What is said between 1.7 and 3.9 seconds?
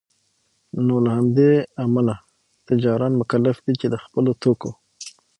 امله تجاران مکلف دی چي